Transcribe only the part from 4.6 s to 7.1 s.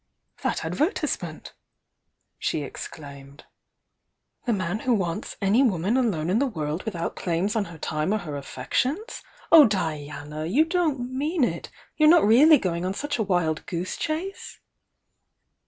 v^ho wants 'Any woman alone in the world. wS THE YOUNG